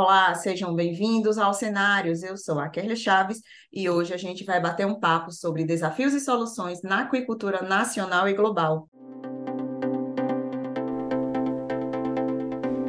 [0.00, 2.22] Olá, sejam bem-vindos ao Cenários.
[2.22, 6.14] Eu sou a Kerlia Chaves e hoje a gente vai bater um papo sobre desafios
[6.14, 8.88] e soluções na aquicultura nacional e global.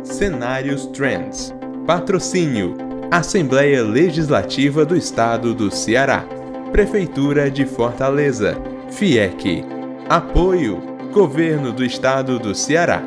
[0.04, 1.52] Cenários Trends.
[1.88, 2.76] Patrocínio:
[3.10, 6.24] Assembleia Legislativa do Estado do Ceará.
[6.72, 8.54] Prefeitura de Fortaleza.
[8.92, 9.66] FIEC.
[10.08, 10.80] Apoio:
[11.12, 13.02] Governo do Estado do Ceará.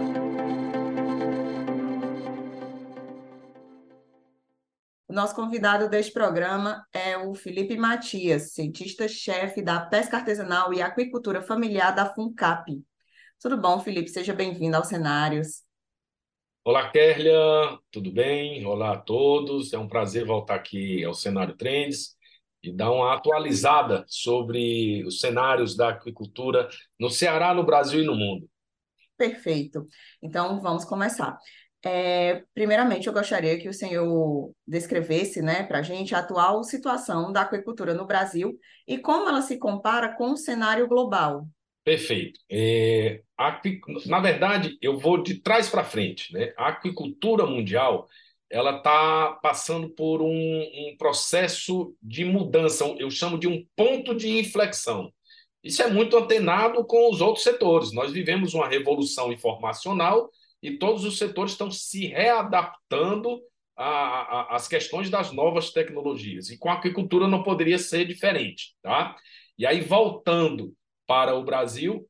[5.13, 11.43] O nosso convidado deste programa é o Felipe Matias, cientista-chefe da pesca artesanal e aquicultura
[11.43, 12.82] familiar da FUNCAP.
[13.39, 14.09] Tudo bom, Felipe?
[14.09, 15.64] Seja bem-vindo aos cenários.
[16.64, 17.36] Olá, Kerlia,
[17.91, 18.64] tudo bem?
[18.64, 19.75] Olá a todos.
[19.75, 22.17] É um prazer voltar aqui ao Cenário Trends
[22.63, 28.14] e dar uma atualizada sobre os cenários da aquicultura no Ceará, no Brasil e no
[28.14, 28.49] mundo.
[29.19, 29.86] Perfeito.
[30.22, 31.39] Então, vamos começar.
[31.85, 37.33] É, primeiramente, eu gostaria que o senhor descrevesse né, para a gente a atual situação
[37.33, 41.47] da aquicultura no Brasil e como ela se compara com o cenário global.
[41.84, 42.38] Perfeito.
[42.48, 43.20] É,
[44.06, 46.33] na verdade, eu vou de trás para frente.
[46.33, 46.53] Né?
[46.56, 48.06] A aquicultura mundial
[48.48, 54.28] ela está passando por um, um processo de mudança, eu chamo de um ponto de
[54.38, 55.10] inflexão.
[55.64, 57.92] Isso é muito antenado com os outros setores.
[57.92, 60.30] Nós vivemos uma revolução informacional
[60.62, 63.41] e todos os setores estão se readaptando
[63.77, 66.50] às questões das novas tecnologias.
[66.50, 68.74] E com a agricultura não poderia ser diferente.
[68.80, 69.16] Tá?
[69.58, 70.72] E aí, voltando
[71.06, 72.08] para o Brasil,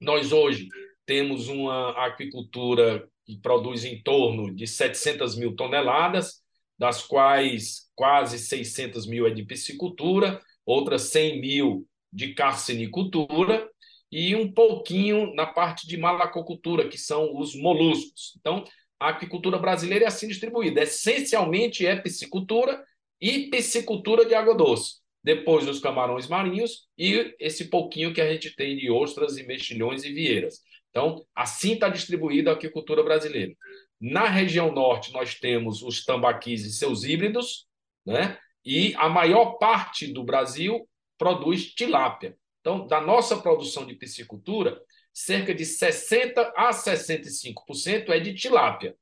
[0.00, 0.68] nós hoje
[1.06, 6.42] temos uma aquicultura que produz em torno de 700 mil toneladas,
[6.78, 13.68] das quais quase 600 mil é de piscicultura, outras 100 mil de carcinicultura,
[14.16, 18.32] e um pouquinho na parte de malacocultura, que são os moluscos.
[18.38, 18.62] Então,
[19.00, 20.84] a aquicultura brasileira é assim distribuída.
[20.84, 22.80] Essencialmente é piscicultura
[23.20, 25.00] e piscicultura de água doce.
[25.20, 30.04] Depois os camarões marinhos e esse pouquinho que a gente tem de ostras e mexilhões
[30.04, 30.60] e vieiras.
[30.90, 33.52] Então, assim está distribuída a aquicultura brasileira.
[34.00, 37.66] Na região norte, nós temos os tambaquis e seus híbridos,
[38.06, 38.38] né?
[38.64, 40.88] e a maior parte do Brasil
[41.18, 42.36] produz tilápia.
[42.64, 44.80] Então, da nossa produção de piscicultura,
[45.12, 48.96] cerca de 60% a 65% é de tilápia.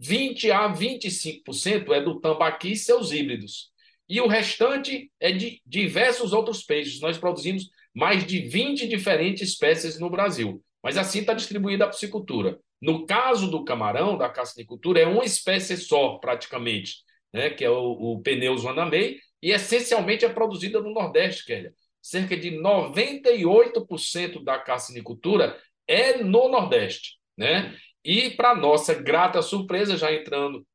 [0.00, 3.72] 20% a 25% é do tambaqui e seus híbridos.
[4.08, 7.00] E o restante é de diversos outros peixes.
[7.00, 10.62] Nós produzimos mais de 20 diferentes espécies no Brasil.
[10.80, 12.60] Mas assim está distribuída a piscicultura.
[12.80, 16.98] No caso do camarão, da caçanicultura, é uma espécie só, praticamente,
[17.32, 17.50] né?
[17.50, 22.50] que é o, o Pneus vanamei, e essencialmente é produzida no Nordeste, Kélia cerca de
[22.52, 27.76] 98% da carcinicultura é no Nordeste, né?
[28.04, 30.66] E para nossa grata surpresa, já entrando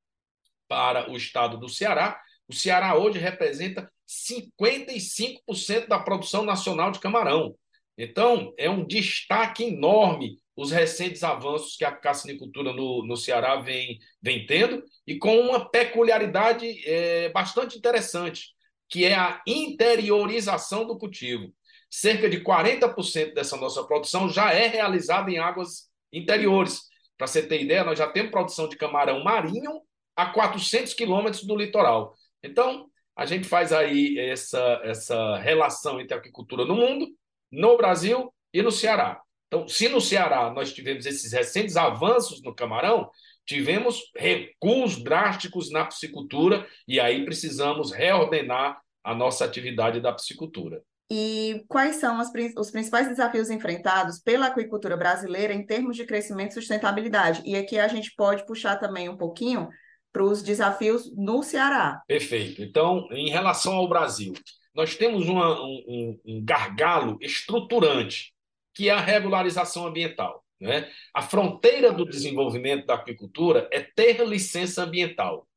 [0.67, 7.55] para o estado do Ceará, o Ceará hoje representa 55% da produção nacional de camarão.
[7.97, 13.97] Então, é um destaque enorme os recentes avanços que a carcinicultura no, no Ceará vem,
[14.21, 18.53] vem tendo e com uma peculiaridade é, bastante interessante
[18.93, 21.51] que é a interiorização do cultivo.
[21.89, 26.83] Cerca de 40% dessa nossa produção já é realizada em águas interiores.
[27.17, 29.81] Para você ter ideia, nós já temos produção de camarão marinho
[30.15, 32.13] a 400 quilômetros do litoral.
[32.43, 37.07] Então, a gente faz aí essa, essa relação entre a agricultura no mundo,
[37.51, 39.19] no Brasil e no Ceará.
[39.47, 43.09] Então, se no Ceará nós tivemos esses recentes avanços no camarão,
[43.43, 50.81] tivemos recuos drásticos na piscicultura e aí precisamos reordenar a nossa atividade da piscicultura.
[51.11, 56.51] E quais são as, os principais desafios enfrentados pela aquicultura brasileira em termos de crescimento
[56.51, 57.43] e sustentabilidade?
[57.45, 59.69] E aqui a gente pode puxar também um pouquinho
[60.11, 62.01] para os desafios no Ceará.
[62.07, 62.61] Perfeito.
[62.61, 64.33] Então, em relação ao Brasil,
[64.73, 68.33] nós temos uma, um, um gargalo estruturante,
[68.73, 70.43] que é a regularização ambiental.
[70.59, 70.89] Né?
[71.13, 75.47] A fronteira do desenvolvimento da aquicultura é ter licença ambiental.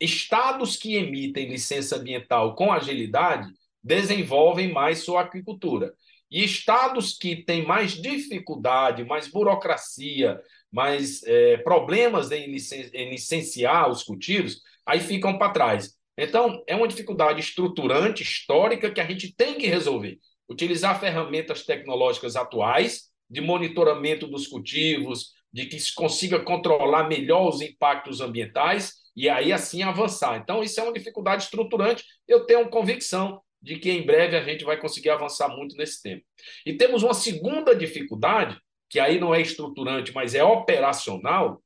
[0.00, 3.48] Estados que emitem licença ambiental com agilidade
[3.82, 5.94] desenvolvem mais sua aquicultura.
[6.30, 10.40] E estados que têm mais dificuldade, mais burocracia,
[10.72, 15.94] mais é, problemas em, licen em licenciar os cultivos, aí ficam para trás.
[16.18, 20.18] Então, é uma dificuldade estruturante, histórica, que a gente tem que resolver.
[20.48, 27.60] Utilizar ferramentas tecnológicas atuais de monitoramento dos cultivos, de que se consiga controlar melhor os
[27.60, 30.36] impactos ambientais e aí assim avançar.
[30.36, 32.04] Então, isso é uma dificuldade estruturante.
[32.26, 36.20] Eu tenho convicção de que em breve a gente vai conseguir avançar muito nesse tema.
[36.66, 38.58] E temos uma segunda dificuldade,
[38.90, 41.62] que aí não é estruturante, mas é operacional,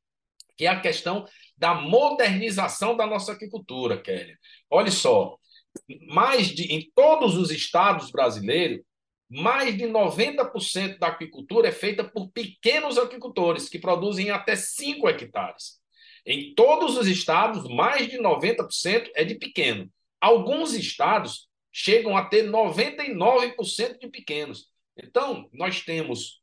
[0.56, 4.36] que é a questão da modernização da nossa agricultura, Kelly.
[4.70, 5.36] Olha só,
[6.08, 8.80] mais de em todos os estados brasileiros,
[9.28, 15.77] mais de 90% da agricultura é feita por pequenos agricultores que produzem até 5 hectares.
[16.30, 19.90] Em todos os estados, mais de 90% é de pequeno.
[20.20, 24.66] Alguns estados chegam a ter 99% de pequenos.
[24.94, 26.42] Então, nós temos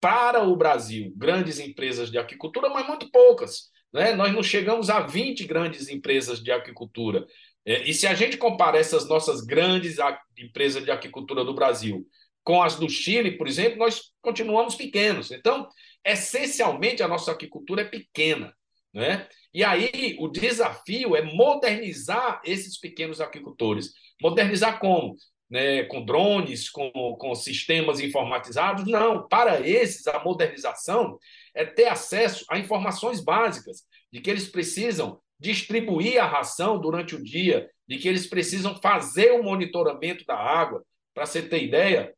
[0.00, 3.70] para o Brasil grandes empresas de agricultura, mas muito poucas.
[3.92, 4.14] Né?
[4.14, 7.26] Nós não chegamos a 20 grandes empresas de agricultura.
[7.66, 9.98] É, e se a gente compara essas nossas grandes
[10.38, 12.06] empresas de agricultura do Brasil
[12.42, 15.30] com as do Chile, por exemplo, nós continuamos pequenos.
[15.30, 15.68] Então,
[16.02, 18.54] essencialmente, a nossa agricultura é pequena.
[18.96, 19.28] Né?
[19.52, 23.92] E aí, o desafio é modernizar esses pequenos agricultores.
[24.22, 25.14] Modernizar como?
[25.50, 28.86] Né, com drones, com, com sistemas informatizados?
[28.86, 29.28] Não.
[29.28, 31.18] Para esses, a modernização
[31.54, 37.22] é ter acesso a informações básicas de que eles precisam distribuir a ração durante o
[37.22, 40.82] dia, de que eles precisam fazer o monitoramento da água.
[41.12, 42.14] Para você ter ideia,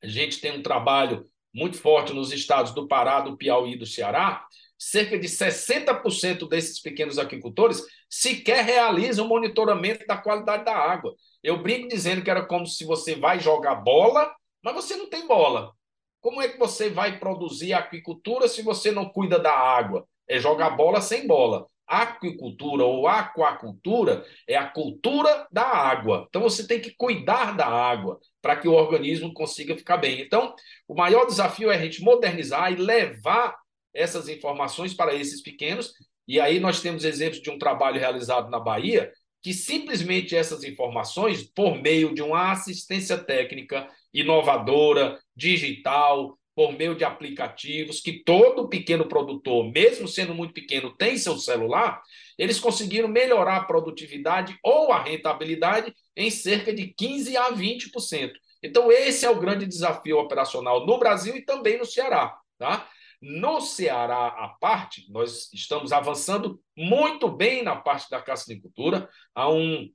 [0.00, 3.86] a gente tem um trabalho muito forte nos estados do Pará, do Piauí e do
[3.86, 4.46] Ceará.
[4.84, 7.80] Cerca de 60% desses pequenos agricultores
[8.10, 11.14] sequer realizam o monitoramento da qualidade da água.
[11.40, 15.24] Eu brinco dizendo que era como se você vai jogar bola, mas você não tem
[15.24, 15.72] bola.
[16.20, 20.04] Como é que você vai produzir aquicultura se você não cuida da água?
[20.28, 21.64] É jogar bola sem bola.
[21.86, 26.26] Aquicultura ou aquacultura é a cultura da água.
[26.28, 30.20] Então você tem que cuidar da água para que o organismo consiga ficar bem.
[30.20, 30.56] Então,
[30.88, 33.61] o maior desafio é a gente modernizar e levar
[33.94, 35.92] essas informações para esses pequenos.
[36.26, 39.12] E aí nós temos exemplos de um trabalho realizado na Bahia
[39.42, 47.04] que simplesmente essas informações, por meio de uma assistência técnica inovadora, digital, por meio de
[47.04, 52.00] aplicativos que todo pequeno produtor, mesmo sendo muito pequeno, tem seu celular,
[52.38, 58.32] eles conseguiram melhorar a produtividade ou a rentabilidade em cerca de 15 a 20%.
[58.62, 62.88] Então esse é o grande desafio operacional no Brasil e também no Ceará, tá?
[63.22, 69.88] No Ceará, a parte, nós estamos avançando muito bem na parte da caçanicultura, há um,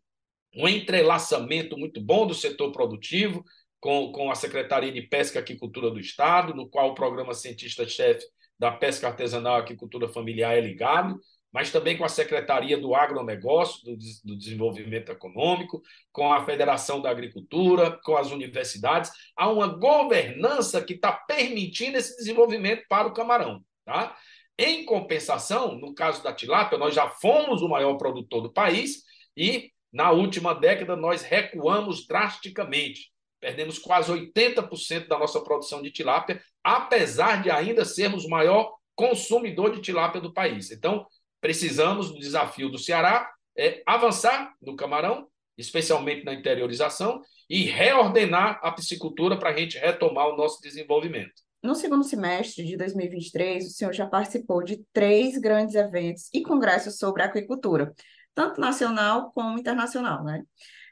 [0.56, 3.44] um entrelaçamento muito bom do setor produtivo,
[3.82, 8.26] com, com a Secretaria de Pesca e Aquicultura do Estado, no qual o programa cientista-chefe
[8.58, 11.20] da pesca artesanal e aquicultura familiar é ligado,
[11.52, 17.10] mas também com a Secretaria do Agronegócio, do, do Desenvolvimento Econômico, com a Federação da
[17.10, 19.12] Agricultura, com as universidades.
[19.36, 23.64] Há uma governança que está permitindo esse desenvolvimento para o camarão.
[23.86, 24.16] Tá?
[24.60, 29.04] Em compensação, no caso da tilápia, nós já fomos o maior produtor do país
[29.36, 33.12] e, na última década, nós recuamos drasticamente.
[33.40, 39.72] Perdemos quase 80% da nossa produção de tilápia, apesar de ainda sermos o maior consumidor
[39.72, 40.72] de tilápia do país.
[40.72, 41.06] Então,
[41.42, 48.72] precisamos do desafio do Ceará é avançar no camarão, especialmente na interiorização, e reordenar a
[48.72, 51.34] piscicultura para a gente retomar o nosso desenvolvimento.
[51.64, 56.98] No segundo semestre de 2023, o senhor já participou de três grandes eventos e congressos
[56.98, 57.94] sobre aquicultura,
[58.36, 60.44] tanto nacional como internacional, né?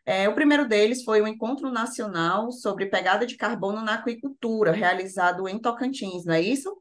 [0.07, 5.47] É, o primeiro deles foi o Encontro Nacional sobre Pegada de Carbono na Aquicultura, realizado
[5.47, 6.75] em Tocantins, não é isso?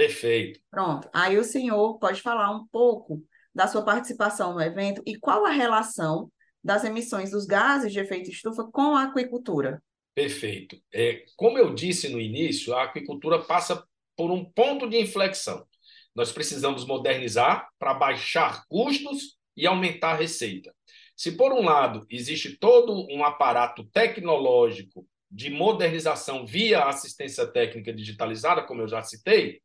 [0.00, 0.58] Perfeito.
[0.70, 1.10] Pronto.
[1.12, 3.22] Aí o senhor pode falar um pouco
[3.54, 6.32] da sua participação no evento e qual a relação
[6.64, 9.82] das emissões dos gases de efeito estufa com a aquicultura?
[10.14, 10.80] Perfeito.
[10.90, 13.84] É, como eu disse no início, a aquicultura passa
[14.16, 15.66] por um ponto de inflexão.
[16.14, 20.74] Nós precisamos modernizar para baixar custos e aumentar a receita.
[21.14, 28.62] Se, por um lado, existe todo um aparato tecnológico de modernização via assistência técnica digitalizada,
[28.62, 29.60] como eu já citei,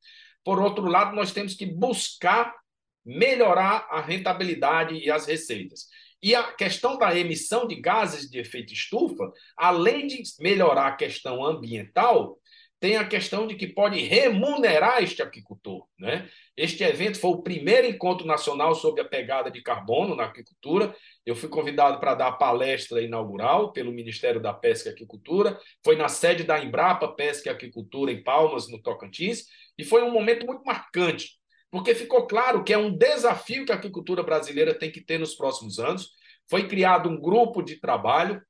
[0.46, 2.56] por outro lado, nós temos que buscar
[3.04, 5.88] melhorar a rentabilidade e as receitas.
[6.22, 11.44] E a questão da emissão de gases de efeito estufa, além de melhorar a questão
[11.44, 12.40] ambiental,
[12.80, 15.88] tem a questão de que pode remunerar este aquicultor.
[15.98, 16.30] Né?
[16.56, 20.96] Este evento foi o primeiro encontro nacional sobre a pegada de carbono na aquicultura.
[21.26, 25.60] Eu fui convidado para dar a palestra inaugural pelo Ministério da Pesca e Aquicultura.
[25.84, 29.46] Foi na sede da Embrapa Pesca e Aquicultura, em Palmas, no Tocantins.
[29.78, 31.38] E foi um momento muito marcante,
[31.70, 35.36] porque ficou claro que é um desafio que a aquicultura brasileira tem que ter nos
[35.36, 36.12] próximos anos.
[36.50, 38.42] Foi criado um grupo de trabalho.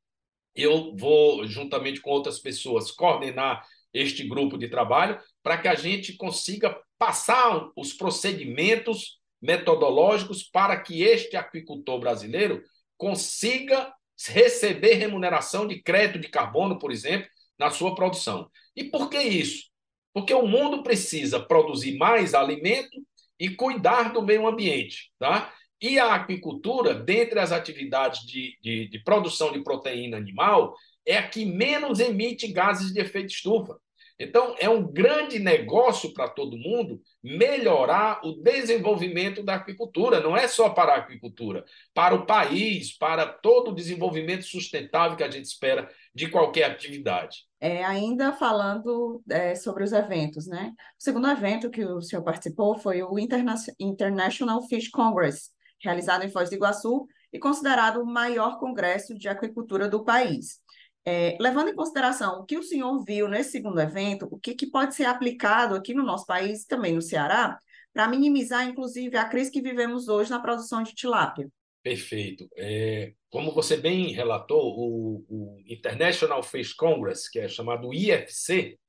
[0.54, 3.64] Eu vou, juntamente com outras pessoas, coordenar
[3.94, 11.04] este grupo de trabalho para que a gente consiga passar os procedimentos metodológicos para que
[11.04, 12.62] este aquicultor brasileiro
[12.98, 13.94] consiga
[14.28, 17.28] receber remuneração de crédito de carbono, por exemplo,
[17.58, 18.50] na sua produção.
[18.76, 19.70] E por que isso?
[20.16, 23.06] Porque o mundo precisa produzir mais alimento
[23.38, 25.12] e cuidar do meio ambiente.
[25.20, 25.54] Tá?
[25.82, 30.74] E a aquicultura, dentre as atividades de, de, de produção de proteína animal,
[31.06, 33.78] é a que menos emite gases de efeito estufa.
[34.18, 40.22] Então, é um grande negócio para todo mundo melhorar o desenvolvimento da aquicultura.
[40.22, 45.24] Não é só para a aquicultura, para o país, para todo o desenvolvimento sustentável que
[45.24, 47.40] a gente espera de qualquer atividade.
[47.60, 50.72] É, ainda falando é, sobre os eventos, né?
[51.00, 55.50] O segundo evento que o senhor participou foi o Interna International Fish Congress,
[55.82, 60.62] realizado em Foz do Iguaçu e considerado o maior congresso de aquicultura do país.
[61.08, 64.66] É, levando em consideração o que o senhor viu nesse segundo evento, o que, que
[64.66, 67.60] pode ser aplicado aqui no nosso país, também no Ceará,
[67.94, 71.48] para minimizar, inclusive, a crise que vivemos hoje na produção de tilápia?
[71.84, 72.50] Perfeito.
[72.58, 78.80] É, como você bem relatou, o, o, International Fish Congress, que é chamado IFC,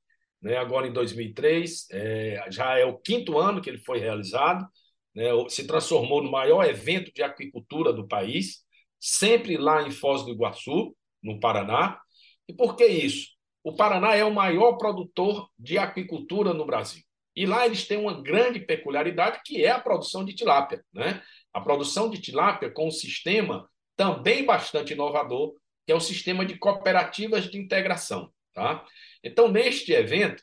[0.40, 4.66] né, agora em 2003, é, já é o quinto ano que ele foi realizado,
[5.14, 8.64] né, se transformou no maior evento de aquicultura do país,
[8.99, 12.00] sempre lá em Foz do Iguaçu, no Paraná,
[12.48, 13.36] e por que isso?
[13.66, 17.02] O Paraná é o maior produtor de aquicultura no Brasil.
[17.34, 20.84] E lá eles têm uma grande peculiaridade, que é a produção de tilápia.
[20.92, 21.20] Né?
[21.52, 26.56] A produção de tilápia com um sistema também bastante inovador, que é o sistema de
[26.56, 28.32] cooperativas de integração.
[28.54, 28.84] Tá?
[29.22, 30.42] Então, neste evento,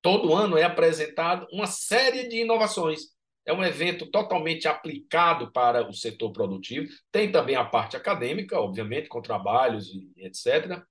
[0.00, 3.00] todo ano é apresentado uma série de inovações.
[3.44, 6.88] É um evento totalmente aplicado para o setor produtivo.
[7.10, 10.82] Tem também a parte acadêmica, obviamente, com trabalhos e etc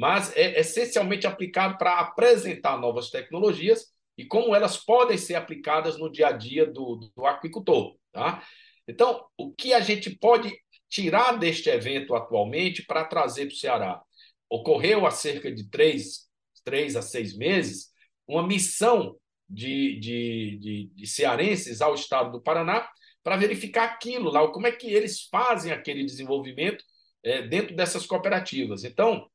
[0.00, 3.84] mas é essencialmente aplicado para apresentar novas tecnologias
[4.16, 7.98] e como elas podem ser aplicadas no dia a dia do, do aquicultor.
[8.10, 8.42] Tá?
[8.88, 10.50] Então, o que a gente pode
[10.88, 14.02] tirar deste evento atualmente para trazer para o Ceará?
[14.48, 16.30] Ocorreu há cerca de três,
[16.64, 17.90] três a seis meses
[18.26, 22.88] uma missão de, de, de, de cearenses ao estado do Paraná
[23.22, 26.82] para verificar aquilo lá, como é que eles fazem aquele desenvolvimento
[27.22, 28.82] é, dentro dessas cooperativas.
[28.82, 29.28] Então,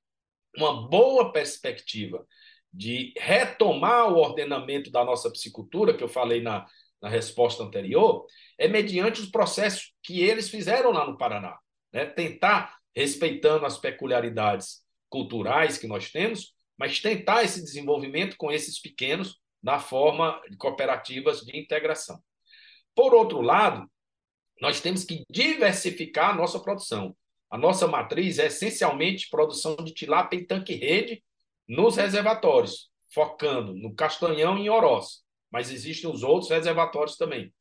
[0.57, 2.25] uma boa perspectiva
[2.73, 6.65] de retomar o ordenamento da nossa psicultura, que eu falei na,
[7.01, 8.25] na resposta anterior,
[8.57, 11.57] é mediante os processos que eles fizeram lá no Paraná.
[11.93, 12.05] Né?
[12.05, 19.39] Tentar, respeitando as peculiaridades culturais que nós temos, mas tentar esse desenvolvimento com esses pequenos
[19.63, 22.19] na forma de cooperativas de integração.
[22.93, 23.89] Por outro lado,
[24.61, 27.15] nós temos que diversificar a nossa produção.
[27.55, 31.23] A nossa matriz é essencialmente produção de tilápia em tanque-rede
[31.65, 37.53] nos reservatórios, focando no Castanhão e em Oroz, mas existem os outros reservatórios também.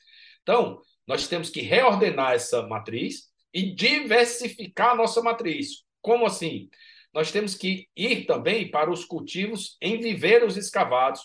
[0.42, 5.84] Então, nós temos que reordenar essa matriz e diversificar a nossa matriz.
[6.02, 6.68] Como assim?
[7.12, 11.20] Nós temos que ir também para os cultivos em viveiros escavados,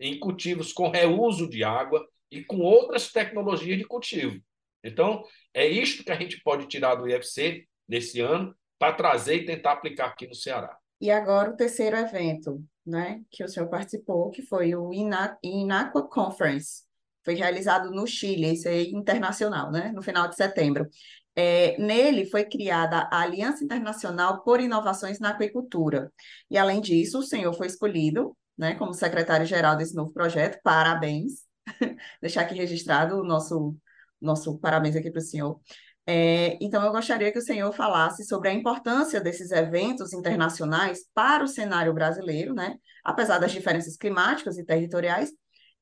[0.00, 4.42] em cultivos com reuso de água e com outras tecnologias de cultivo.
[4.82, 9.44] Então, é isto que a gente pode tirar do IFC nesse ano para trazer e
[9.44, 10.76] tentar aplicar aqui no Ceará.
[11.00, 16.82] E agora o terceiro evento, né, que o senhor participou, que foi o Inaqua Conference,
[17.24, 20.88] foi realizado no Chile, isso é internacional, né, no final de setembro.
[21.36, 26.12] É, nele foi criada a Aliança Internacional por Inovações na Aquicultura.
[26.48, 30.60] E, além disso, o senhor foi escolhido né, como secretário-geral desse novo projeto.
[30.62, 31.44] Parabéns!
[32.20, 33.76] Deixar aqui registrado o nosso,
[34.20, 35.60] nosso parabéns aqui para o senhor.
[36.06, 41.42] É, então, eu gostaria que o senhor falasse sobre a importância desses eventos internacionais para
[41.42, 42.76] o cenário brasileiro, né?
[43.02, 45.30] apesar das diferenças climáticas e territoriais,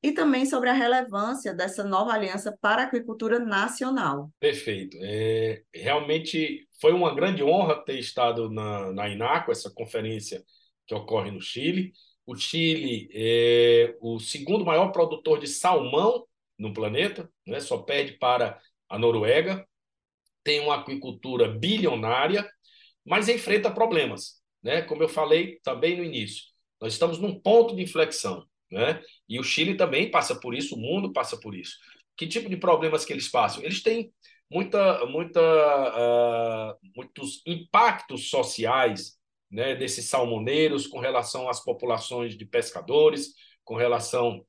[0.01, 4.29] e também sobre a relevância dessa nova aliança para a agricultura nacional.
[4.39, 4.97] Perfeito.
[5.01, 10.43] É, realmente foi uma grande honra ter estado na, na INACO, essa conferência
[10.85, 11.93] que ocorre no Chile.
[12.25, 16.25] O Chile é o segundo maior produtor de salmão
[16.59, 17.61] no planeta, né?
[17.61, 19.65] só perde para a Noruega
[20.43, 22.47] tem uma aquicultura bilionária,
[23.05, 24.41] mas enfrenta problemas.
[24.61, 24.81] Né?
[24.81, 26.43] Como eu falei também no início,
[26.79, 28.45] nós estamos num ponto de inflexão.
[28.71, 29.01] Né?
[29.29, 31.77] E o Chile também passa por isso, o mundo passa por isso.
[32.17, 33.63] Que tipo de problemas que eles passam?
[33.63, 34.11] Eles têm
[34.49, 39.17] muita, muita, uh, muitos impactos sociais
[39.51, 43.33] né, desses salmoneiros com relação às populações de pescadores,
[43.63, 44.43] com relação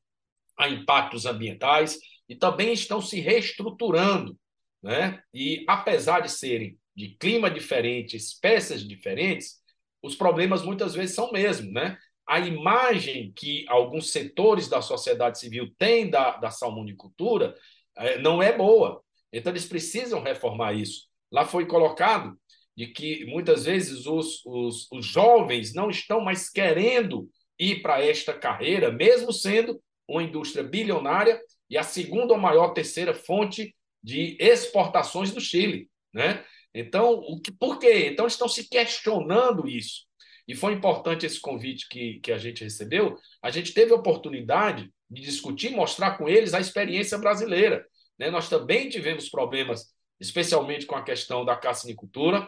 [0.58, 1.98] a impactos ambientais,
[2.28, 4.38] e também estão se reestruturando
[4.84, 5.22] né?
[5.32, 9.56] E apesar de serem de clima diferente, espécies diferentes,
[10.02, 11.96] os problemas muitas vezes são mesmo, né?
[12.28, 17.54] A imagem que alguns setores da sociedade civil têm da, da salmonicultura
[17.96, 19.02] é, não é boa.
[19.32, 21.06] Então, eles precisam reformar isso.
[21.32, 22.38] Lá foi colocado
[22.76, 28.34] de que muitas vezes os, os, os jovens não estão mais querendo ir para esta
[28.34, 33.74] carreira, mesmo sendo uma indústria bilionária e a segunda ou maior terceira fonte
[34.04, 35.88] de exportações do Chile.
[36.12, 36.44] Né?
[36.74, 38.08] Então, o que, por quê?
[38.12, 40.04] Então, estão se questionando isso.
[40.46, 43.16] E foi importante esse convite que, que a gente recebeu.
[43.42, 47.86] A gente teve a oportunidade de discutir, mostrar com eles a experiência brasileira.
[48.18, 48.30] Né?
[48.30, 52.46] Nós também tivemos problemas, especialmente com a questão da cassinicultura,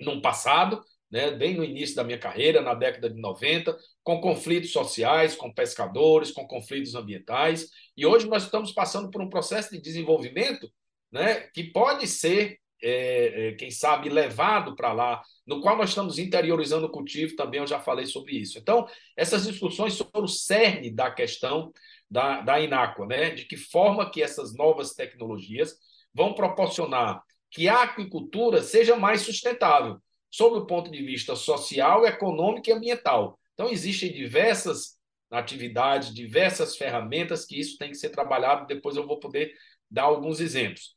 [0.00, 4.72] no passado, né, bem no início da minha carreira, na década de 90, com conflitos
[4.72, 7.70] sociais, com pescadores, com conflitos ambientais.
[7.96, 10.70] E hoje nós estamos passando por um processo de desenvolvimento
[11.10, 16.18] né, que pode ser, é, é, quem sabe, levado para lá, no qual nós estamos
[16.18, 18.58] interiorizando o cultivo, também eu já falei sobre isso.
[18.58, 18.86] Então,
[19.16, 21.72] essas discussões sobre o cerne da questão
[22.10, 25.74] da, da Ináqua, né, de que forma que essas novas tecnologias
[26.12, 32.68] vão proporcionar que a aquicultura seja mais sustentável sob o ponto de vista social, econômico
[32.68, 33.38] e ambiental.
[33.54, 34.96] Então, existem diversas
[35.30, 38.66] atividades, diversas ferramentas que isso tem que ser trabalhado.
[38.66, 39.52] Depois eu vou poder
[39.90, 40.95] dar alguns exemplos.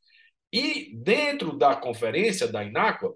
[0.52, 3.16] E dentro da conferência da Ináqua,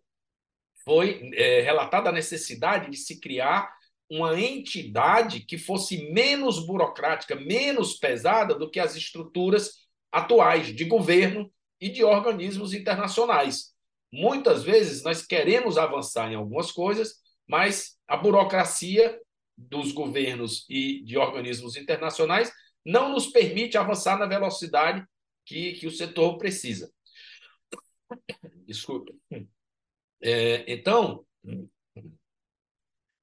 [0.84, 3.74] foi é, relatada a necessidade de se criar
[4.10, 11.52] uma entidade que fosse menos burocrática, menos pesada do que as estruturas atuais de governo
[11.80, 13.74] e de organismos internacionais.
[14.12, 17.16] Muitas vezes nós queremos avançar em algumas coisas,
[17.48, 19.20] mas a burocracia
[19.58, 22.52] dos governos e de organismos internacionais
[22.86, 25.04] não nos permite avançar na velocidade
[25.46, 26.92] que, que o setor precisa.
[28.66, 29.14] Desculpa.
[30.22, 31.26] É, então,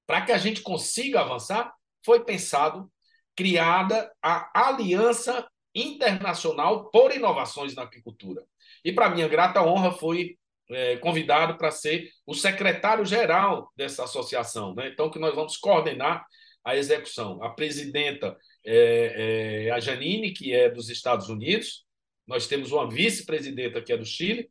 [0.05, 1.73] para que a gente consiga avançar,
[2.05, 2.91] foi pensado,
[3.35, 8.45] criada a Aliança Internacional por Inovações na Agricultura.
[8.83, 10.37] E, para minha grata honra, foi
[10.69, 14.75] é, convidado para ser o secretário-geral dessa associação.
[14.75, 14.89] Né?
[14.89, 16.25] Então, que nós vamos coordenar
[16.63, 17.41] a execução.
[17.43, 21.85] A presidenta é, é a Janine, que é dos Estados Unidos,
[22.27, 24.49] nós temos uma vice-presidenta, que é do Chile,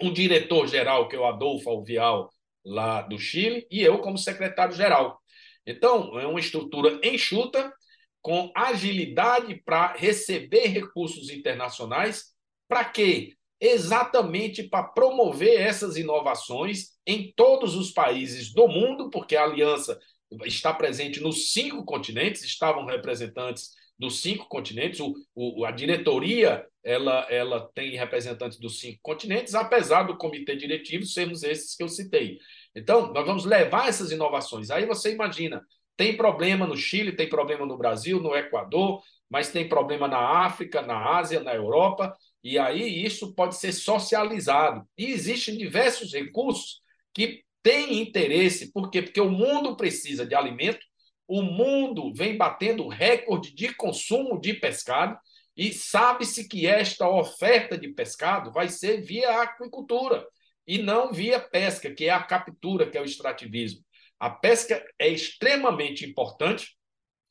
[0.00, 2.30] um diretor-geral, que é o Adolfo Alvial,
[2.64, 5.20] lá do Chile, e eu como secretário-geral.
[5.66, 7.72] Então, é uma estrutura enxuta,
[8.20, 12.34] com agilidade para receber recursos internacionais.
[12.68, 13.36] Para quê?
[13.60, 19.98] exatamente para promover essas inovações em todos os países do mundo, porque a aliança
[20.44, 27.26] está presente nos cinco continentes, estavam representantes dos cinco continentes, o, o, a diretoria ela,
[27.30, 32.38] ela tem representantes dos cinco continentes, apesar do comitê diretivo sermos esses que eu citei.
[32.74, 34.70] Então, nós vamos levar essas inovações.
[34.70, 35.62] Aí você imagina,
[35.96, 40.82] tem problema no Chile, tem problema no Brasil, no Equador, mas tem problema na África,
[40.82, 44.86] na Ásia, na Europa, e aí isso pode ser socializado.
[44.96, 46.80] E existem diversos recursos
[47.12, 49.02] que têm interesse, por quê?
[49.02, 50.85] Porque o mundo precisa de alimento,
[51.26, 55.18] o mundo vem batendo recorde de consumo de pescado,
[55.56, 60.26] e sabe-se que esta oferta de pescado vai ser via aquicultura
[60.66, 63.82] e não via pesca, que é a captura, que é o extrativismo.
[64.18, 66.76] A pesca é extremamente importante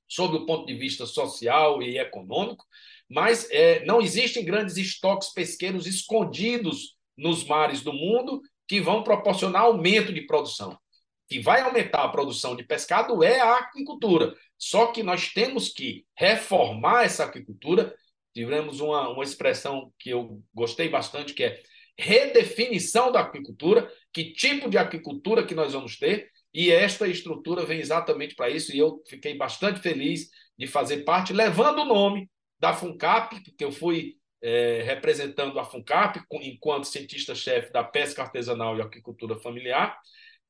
[0.08, 2.66] sob o ponto de vista social e econômico,
[3.10, 9.64] mas é, não existem grandes estoques pesqueiros escondidos nos mares do mundo que vão proporcionar
[9.64, 10.78] aumento de produção.
[11.28, 14.34] Que vai aumentar a produção de pescado é a aquicultura.
[14.58, 17.94] Só que nós temos que reformar essa aquicultura.
[18.34, 21.62] Tivemos uma, uma expressão que eu gostei bastante, que é
[21.98, 27.80] redefinição da aquicultura, que tipo de aquicultura que nós vamos ter, e esta estrutura vem
[27.80, 32.74] exatamente para isso, e eu fiquei bastante feliz de fazer parte, levando o nome da
[32.74, 39.38] FUNCAP, porque eu fui é, representando a FUNCAP enquanto cientista-chefe da pesca artesanal e aquicultura
[39.40, 39.98] familiar,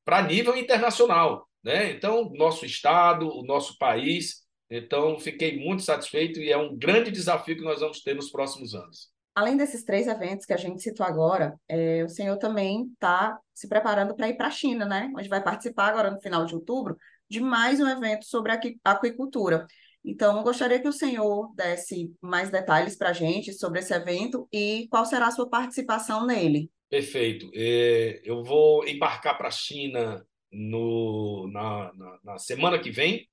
[0.06, 1.48] para nível internacional.
[1.62, 1.90] Né?
[1.90, 4.46] Então, nosso estado, o nosso país.
[4.70, 8.72] Então, fiquei muito satisfeito e é um grande desafio que nós vamos ter nos próximos
[8.72, 9.10] anos.
[9.34, 13.68] Além desses três eventos que a gente citou agora, é, o senhor também está se
[13.68, 15.12] preparando para ir para a China, né?
[15.14, 16.96] Onde vai participar agora no final de outubro
[17.28, 18.52] de mais um evento sobre
[18.84, 19.66] aquicultura.
[20.04, 24.86] Então, gostaria que o senhor desse mais detalhes para a gente sobre esse evento e
[24.88, 26.70] qual será a sua participação nele.
[26.88, 27.50] Perfeito.
[27.54, 33.28] É, eu vou embarcar para a China no, na, na, na, semana que vem,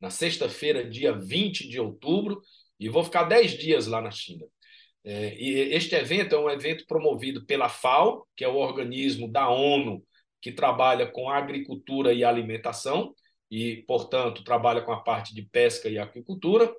[0.00, 2.40] na sexta-feira, dia 20 de outubro,
[2.80, 4.46] e vou ficar 10 dias lá na China.
[5.04, 9.48] É, e este evento é um evento promovido pela FAO, que é o organismo da
[9.48, 10.02] ONU
[10.40, 13.14] que trabalha com agricultura e alimentação,
[13.50, 16.70] e, portanto, trabalha com a parte de pesca e aquicultura.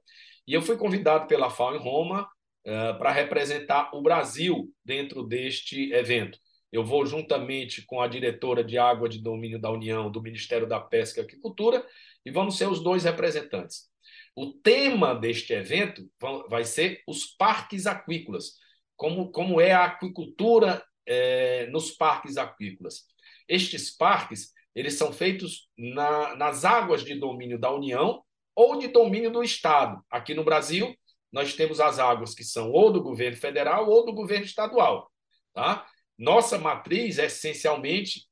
[0.48, 2.28] E eu fui convidado pela FAO em Roma
[2.66, 6.38] uh, para representar o Brasil dentro deste evento.
[6.72, 10.80] Eu vou juntamente com a diretora de Água de Domínio da União, do Ministério da
[10.80, 11.86] Pesca e Aquicultura,
[12.26, 13.90] e vamos ser os dois representantes.
[14.36, 16.10] O tema deste evento
[16.50, 18.56] vai ser os parques aquícolas,
[18.98, 23.06] como, como é a aquicultura é, nos parques aquícolas.
[23.48, 28.22] Estes parques eles são feitos na, nas águas de domínio da União
[28.54, 30.04] ou de domínio do Estado.
[30.12, 30.94] Aqui no Brasil,
[31.36, 35.12] nós temos as águas que são ou do governo federal ou do governo estadual.
[35.54, 35.86] Tá?
[36.18, 38.26] Nossa matriz, essencialmente,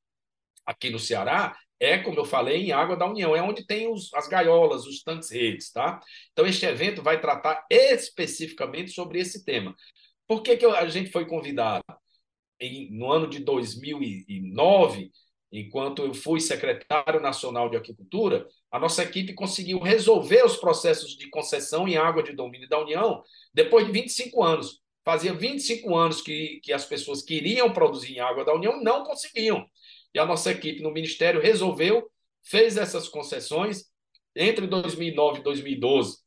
[0.65, 4.13] aqui no Ceará, é, como eu falei, em água da União, é onde tem os,
[4.13, 5.99] as gaiolas, os tanques redes, tá?
[6.31, 9.75] Então, este evento vai tratar especificamente sobre esse tema.
[10.25, 11.83] Por que, que a gente foi convidado?
[12.57, 15.11] Em, no ano de 2009,
[15.51, 21.29] enquanto eu fui secretário nacional de Agricultura, a nossa equipe conseguiu resolver os processos de
[21.29, 24.81] concessão em água de domínio da União depois de 25 anos.
[25.05, 29.63] Fazia 25 anos que, que as pessoas queriam produzir em água da União não conseguiam.
[30.11, 32.09] E a nossa equipe no Ministério resolveu,
[32.41, 33.83] fez essas concessões.
[34.35, 36.17] Entre 2009 e 2012,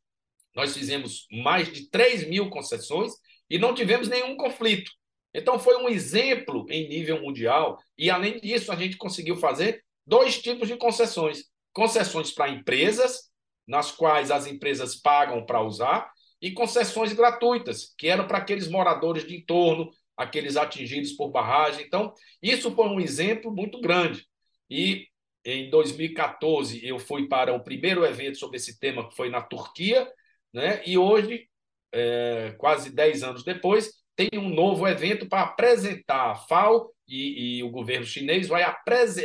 [0.55, 3.15] nós fizemos mais de 3 mil concessões
[3.51, 4.93] e não tivemos nenhum conflito.
[5.35, 7.77] Então, foi um exemplo em nível mundial.
[7.99, 11.45] E, além disso, a gente conseguiu fazer dois tipos de concessões:
[11.77, 13.31] concessões para empresas,
[13.69, 16.11] nas quais as empresas pagam para usar,
[16.41, 21.85] e concessões gratuitas, que eram para aqueles moradores de entorno, aqueles atingidos por barragem.
[21.85, 24.27] Então, isso foi um exemplo muito grande.
[24.71, 25.07] E
[25.45, 30.11] em 2014 eu fui para o primeiro evento sobre esse tema, que foi na Turquia,
[30.55, 30.83] né?
[30.87, 31.47] e hoje,
[31.93, 37.62] é, quase 10 anos depois, tem um novo evento para apresentar a FAO e, e
[37.62, 38.62] o governo chinês vai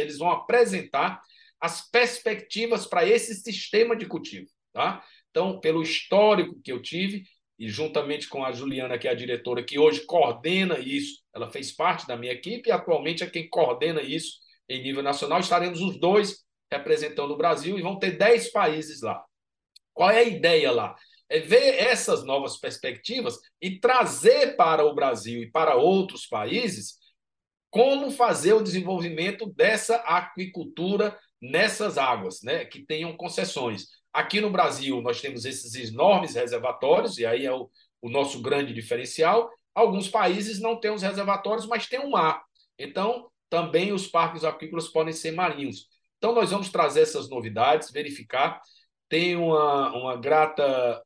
[0.02, 1.22] eles vão apresentar
[1.62, 4.50] as perspectivas para esse sistema de cultivo.
[4.74, 5.04] Tá?
[5.30, 7.24] Então, pelo histórico que eu tive,
[7.60, 11.71] e juntamente com a Juliana, que é a diretora, que hoje coordena isso, ela fez
[11.71, 15.39] parte da minha equipe e atualmente é quem coordena isso em nível nacional.
[15.39, 19.24] Estaremos os dois representando o Brasil e vão ter 10 países lá.
[19.93, 20.95] Qual é a ideia lá?
[21.30, 26.95] É ver essas novas perspectivas e trazer para o Brasil e para outros países
[27.69, 33.88] como fazer o desenvolvimento dessa aquicultura nessas águas, né, que tenham concessões.
[34.14, 37.70] Aqui no Brasil, nós temos esses enormes reservatórios, e aí é o,
[38.02, 39.50] o nosso grande diferencial.
[39.74, 42.44] Alguns países não têm os reservatórios, mas têm o um mar.
[42.78, 45.88] Então, também os parques aquícolas podem ser marinhos.
[46.18, 48.62] Então, nós vamos trazer essas novidades, verificar.
[49.10, 51.02] Tem uma, uma grata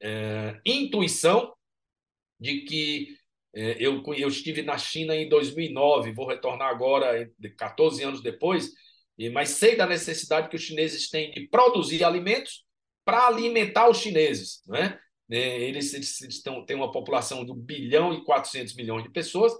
[0.00, 1.52] é, intuição
[2.38, 3.16] de que
[3.54, 8.70] é, eu, eu estive na China em 2009, vou retornar agora, 14 anos depois,
[9.32, 12.64] mas sei da necessidade que os chineses têm de produzir alimentos
[13.04, 14.62] para alimentar os chineses.
[14.66, 14.96] Né?
[15.28, 19.52] Eles, eles, eles têm uma população de 1 bilhão e 400 milhões de pessoas,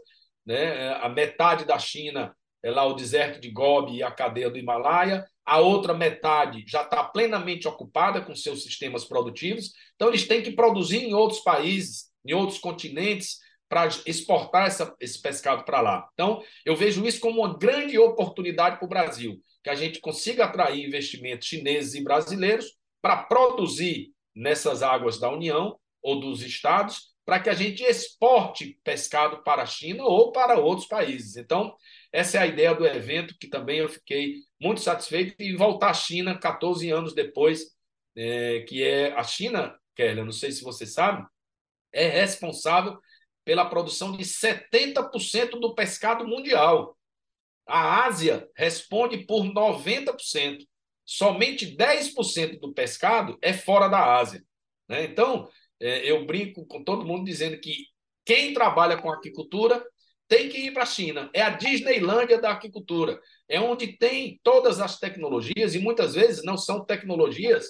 [0.47, 0.93] né?
[0.95, 5.27] a metade da China é lá o deserto de Gobi e a cadeia do Himalaia,
[5.45, 10.53] a outra metade já está plenamente ocupada com seus sistemas produtivos, então eles têm que
[10.53, 16.09] produzir em outros países, em outros continentes, para exportar essa, esse pescado para lá.
[16.15, 20.47] Então, eu vejo isso como uma grande oportunidade para o Brasil que a gente consiga
[20.47, 27.39] atrair investimentos chineses e brasileiros para produzir nessas águas da União ou dos estados, para
[27.39, 31.37] que a gente exporte pescado para a China ou para outros países.
[31.37, 31.77] Então,
[32.11, 35.95] essa é a ideia do evento, que também eu fiquei muito satisfeito em voltar à
[35.95, 37.77] China 14 anos depois,
[38.17, 41.27] é, que é a China, Kelly, não sei se você sabe,
[41.93, 42.99] é responsável
[43.45, 46.98] pela produção de 70% do pescado mundial.
[47.69, 50.67] A Ásia responde por 90%.
[51.05, 54.43] Somente 10% do pescado é fora da Ásia.
[54.89, 55.05] Né?
[55.05, 55.49] Então,
[55.81, 57.87] é, eu brinco com todo mundo dizendo que
[58.25, 59.85] quem trabalha com aquicultura
[60.27, 61.31] tem que ir para a China.
[61.33, 63.19] É a Disneylândia da aquicultura.
[63.49, 67.67] É onde tem todas as tecnologias, e muitas vezes não são tecnologias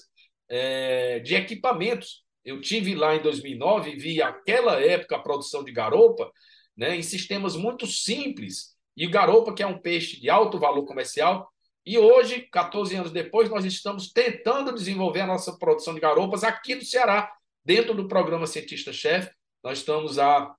[0.48, 2.24] é, de equipamentos.
[2.44, 6.30] Eu tive lá em 2009 e vi aquela época a produção de garopa
[6.76, 11.48] né, em sistemas muito simples e garopa, que é um peixe de alto valor comercial.
[11.86, 16.74] E hoje, 14 anos depois, nós estamos tentando desenvolver a nossa produção de garopas aqui
[16.74, 17.32] no Ceará,
[17.64, 19.30] dentro do programa Cientista-Chefe.
[19.62, 20.52] Nós estamos há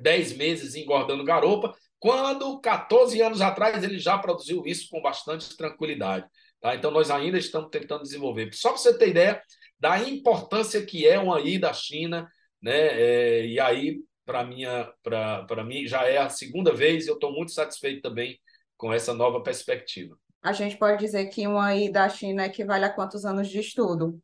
[0.00, 6.26] 10 meses engordando garopa, quando 14 anos atrás ele já produziu isso com bastante tranquilidade.
[6.60, 6.74] Tá?
[6.74, 8.50] Então, nós ainda estamos tentando desenvolver.
[8.54, 9.42] Só para você ter ideia
[9.78, 12.26] da importância que é uma ida à China,
[12.62, 12.72] né?
[12.72, 17.32] É, e aí para minha para mim já é a segunda vez e eu estou
[17.32, 18.38] muito satisfeito também
[18.76, 20.18] com essa nova perspectiva.
[20.42, 24.20] A gente pode dizer que uma ida à China equivale a quantos anos de estudo?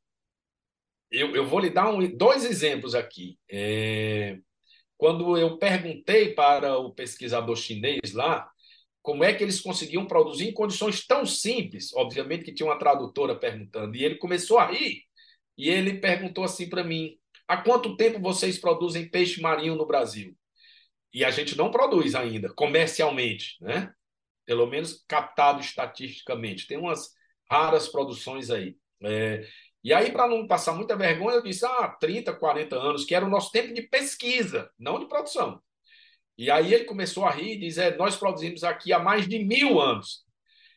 [1.10, 3.38] Eu, eu vou lhe dar um, dois exemplos aqui.
[3.50, 4.38] É,
[4.96, 8.48] quando eu perguntei para o pesquisador chinês lá
[9.02, 13.34] como é que eles conseguiam produzir em condições tão simples, obviamente que tinha uma tradutora
[13.34, 15.02] perguntando, e ele começou a rir
[15.58, 20.36] e ele perguntou assim para mim: há quanto tempo vocês produzem peixe marinho no Brasil?
[21.12, 23.92] E a gente não produz ainda, comercialmente, né?
[24.46, 26.66] Pelo menos captado estatisticamente.
[26.66, 27.10] Tem umas
[27.50, 28.76] raras produções aí.
[29.02, 29.46] É,
[29.84, 33.26] e aí, para não passar muita vergonha, eu disse: ah, 30, 40 anos, que era
[33.26, 35.60] o nosso tempo de pesquisa, não de produção.
[36.38, 39.38] E aí ele começou a rir e dizer: é, nós produzimos aqui há mais de
[39.44, 40.24] mil anos.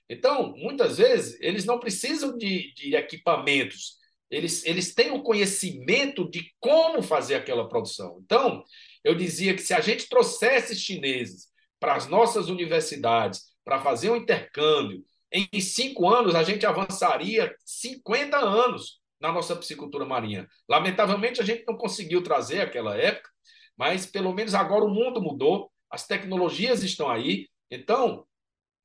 [0.10, 3.98] Então, muitas vezes, eles não precisam de, de equipamentos,
[4.36, 8.20] eles, eles têm o conhecimento de como fazer aquela produção.
[8.22, 8.66] Então,
[9.02, 11.48] eu dizia que se a gente trouxesse chineses
[11.80, 18.38] para as nossas universidades para fazer um intercâmbio, em cinco anos a gente avançaria 50
[18.38, 20.50] anos na nossa piscicultura marinha.
[20.68, 23.30] Lamentavelmente, a gente não conseguiu trazer aquela época,
[23.78, 27.48] mas pelo menos agora o mundo mudou, as tecnologias estão aí.
[27.72, 28.28] Então,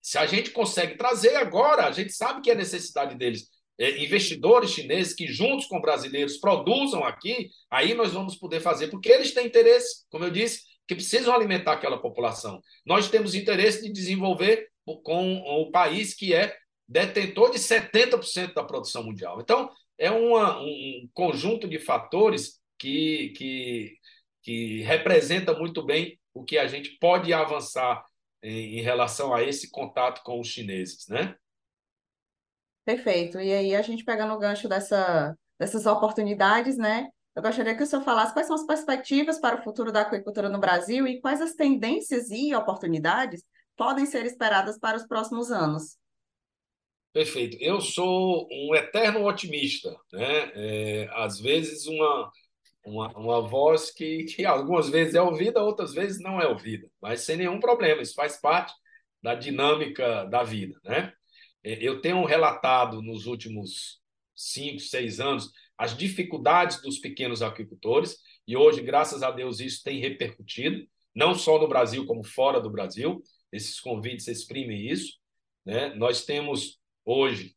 [0.01, 3.49] se a gente consegue trazer agora, a gente sabe que é necessidade deles.
[3.81, 9.09] É, investidores chineses que, juntos com brasileiros, produzam aqui, aí nós vamos poder fazer, porque
[9.09, 12.61] eles têm interesse, como eu disse, que precisam alimentar aquela população.
[12.85, 14.69] Nós temos interesse de desenvolver
[15.03, 16.55] com o país que é
[16.87, 19.41] detentor de 70% da produção mundial.
[19.41, 23.97] Então, é uma, um conjunto de fatores que, que,
[24.43, 28.05] que representa muito bem o que a gente pode avançar
[28.43, 31.35] em, em relação a esse contato com os chineses, né?
[32.91, 33.39] Perfeito.
[33.39, 37.07] E aí, a gente pegando o gancho dessa, dessas oportunidades, né?
[37.37, 40.49] Eu gostaria que o senhor falasse quais são as perspectivas para o futuro da aquicultura
[40.49, 43.45] no Brasil e quais as tendências e oportunidades
[43.77, 45.97] podem ser esperadas para os próximos anos.
[47.13, 47.57] Perfeito.
[47.61, 50.51] Eu sou um eterno otimista, né?
[50.57, 52.33] É, às vezes uma,
[52.85, 57.21] uma, uma voz que, que algumas vezes é ouvida, outras vezes não é ouvida, mas
[57.21, 58.03] sem nenhum problema.
[58.03, 58.73] Isso faz parte
[59.23, 61.13] da dinâmica da vida, né?
[61.65, 64.01] É, eu tenho relatado nos últimos
[64.35, 70.01] cinco, seis anos as dificuldades dos pequenos agricultores e hoje, graças a Deus, isso tem
[70.01, 73.23] repercutido, não só no Brasil como fora do Brasil.
[73.53, 75.19] Esses convites exprimem isso.
[75.65, 75.95] Né?
[75.95, 77.55] Nós temos hoje,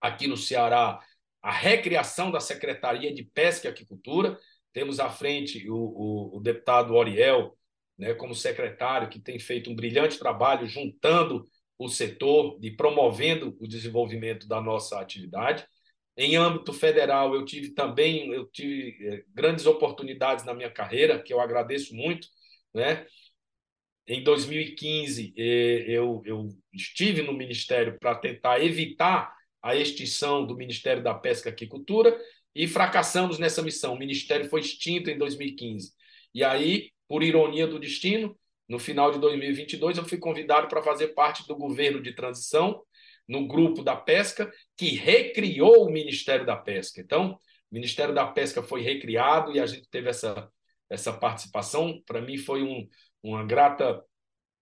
[0.00, 1.00] aqui no Ceará,
[1.42, 4.38] a recriação da Secretaria de Pesca e Aquicultura.
[4.72, 7.56] Temos à frente o, o, o deputado Oriel,
[7.96, 11.44] né, como secretário, que tem feito um brilhante trabalho juntando
[11.78, 15.66] o setor e promovendo o desenvolvimento da nossa atividade.
[16.16, 21.32] Em âmbito federal, eu tive também eu tive eh, grandes oportunidades na minha carreira, que
[21.32, 22.26] eu agradeço muito.
[22.74, 23.06] Né?
[24.06, 31.02] Em 2015, eh, eu, eu estive no Ministério para tentar evitar a extinção do Ministério
[31.02, 32.18] da Pesca e Aquicultura
[32.54, 33.94] e fracassamos nessa missão.
[33.94, 35.92] O Ministério foi extinto em 2015.
[36.34, 38.36] E aí, por ironia do destino,
[38.68, 42.82] no final de 2022, eu fui convidado para fazer parte do governo de transição
[43.26, 47.00] no grupo da pesca, que recriou o Ministério da Pesca.
[47.00, 47.38] Então,
[47.70, 50.50] o Ministério da Pesca foi recriado e a gente teve essa,
[50.88, 52.02] essa participação.
[52.06, 52.88] Para mim, foi um,
[53.22, 54.02] uma grata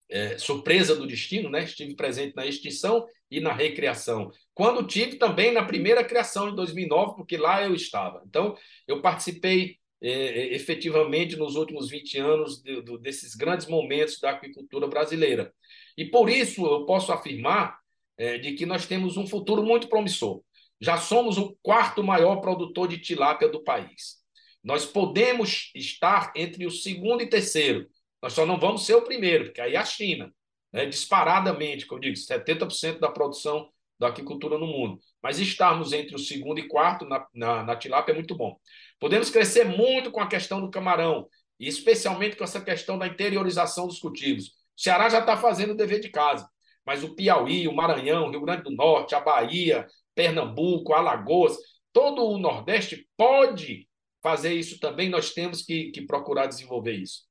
[0.08, 1.64] é, surpresa do destino, né?
[1.64, 4.30] Estive presente na extinção e na recriação.
[4.54, 8.22] Quando tive também na primeira criação, em 2009, porque lá eu estava.
[8.26, 14.20] Então, eu participei é, é efetivamente nos últimos 20 anos de, de, desses grandes momentos
[14.20, 15.52] da aquicultura brasileira.
[15.96, 17.78] E por isso eu posso afirmar
[18.16, 20.42] é, de que nós temos um futuro muito promissor.
[20.80, 24.16] Já somos o quarto maior produtor de tilápia do país.
[24.62, 27.86] Nós podemos estar entre o segundo e terceiro.
[28.20, 30.32] Nós só não vamos ser o primeiro, porque aí é a China,
[30.72, 34.98] né, disparadamente, como eu digo, 70% da produção da aquicultura no mundo.
[35.22, 38.58] Mas estarmos entre o segundo e quarto na, na, na tilápia é muito bom.
[38.98, 41.28] Podemos crescer muito com a questão do camarão,
[41.58, 44.48] e especialmente com essa questão da interiorização dos cultivos.
[44.48, 46.48] O Ceará já está fazendo o dever de casa
[46.86, 51.56] mas o Piauí, o Maranhão, o Rio Grande do Norte, a Bahia, Pernambuco, Alagoas,
[51.92, 53.88] todo o Nordeste pode
[54.22, 57.24] fazer isso também, nós temos que, que procurar desenvolver isso.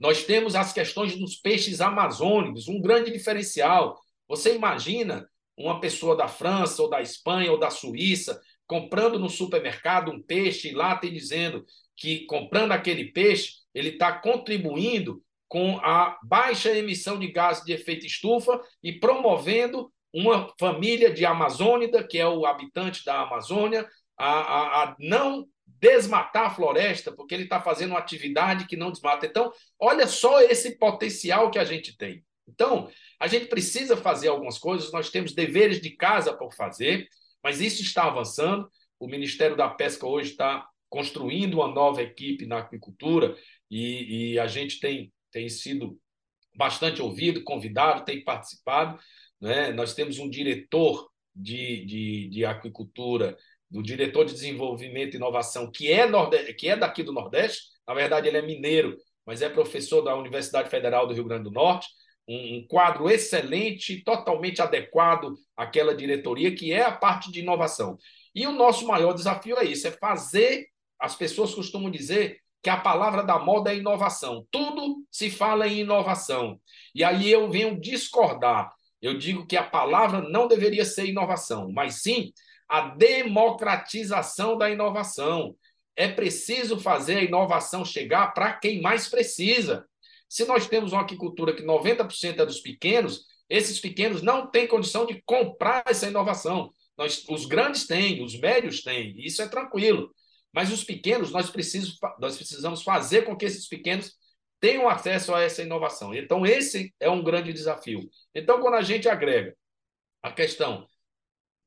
[0.00, 3.98] Nós temos as questões dos peixes amazônicos, um grande diferencial.
[4.28, 10.10] Você imagina uma pessoa da França, ou da Espanha, ou da Suíça, comprando no supermercado
[10.10, 11.64] um peixe e lá tem dizendo
[11.96, 18.04] que comprando aquele peixe, ele está contribuindo com a baixa emissão de gases de efeito
[18.04, 24.82] estufa e promovendo uma família de amazônida, que é o habitante da Amazônia, a, a,
[24.84, 29.26] a não desmatar a floresta, porque ele está fazendo uma atividade que não desmata.
[29.26, 32.24] Então, olha só esse potencial que a gente tem.
[32.48, 32.88] Então,
[33.20, 37.08] a gente precisa fazer algumas coisas, nós temos deveres de casa por fazer,
[37.42, 38.68] mas isso está avançando.
[38.98, 43.36] O Ministério da Pesca hoje está construindo uma nova equipe na aquicultura
[43.70, 45.98] e, e a gente tem tem sido
[46.56, 48.98] bastante ouvido, convidado, tem participado.
[49.38, 49.70] Né?
[49.72, 53.36] Nós temos um diretor de, de, de aquicultura
[53.70, 56.54] do diretor de desenvolvimento e inovação, que é, norde...
[56.54, 58.96] que é daqui do Nordeste, na verdade ele é mineiro,
[59.26, 61.86] mas é professor da Universidade Federal do Rio Grande do Norte,
[62.28, 67.96] um, quadro excelente, totalmente adequado àquela diretoria, que é a parte de inovação.
[68.34, 70.66] E o nosso maior desafio é isso, é fazer,
[70.98, 74.46] as pessoas costumam dizer que a palavra da moda é inovação.
[74.50, 76.60] Tudo se fala em inovação.
[76.94, 78.72] E aí eu venho discordar.
[79.00, 82.32] Eu digo que a palavra não deveria ser inovação, mas sim
[82.68, 85.54] a democratização da inovação.
[85.94, 89.86] É preciso fazer a inovação chegar para quem mais precisa.
[90.28, 95.06] Se nós temos uma aquicultura que 90% é dos pequenos, esses pequenos não têm condição
[95.06, 96.72] de comprar essa inovação.
[96.96, 100.10] Nós, os grandes têm, os médios têm, isso é tranquilo.
[100.52, 104.14] Mas os pequenos, nós, precisamos, nós precisamos fazer com que esses pequenos
[104.58, 106.14] tenham acesso a essa inovação.
[106.14, 108.08] Então, esse é um grande desafio.
[108.34, 109.54] Então, quando a gente agrega
[110.22, 110.86] a questão